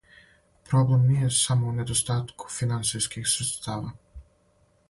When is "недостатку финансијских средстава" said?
1.81-3.97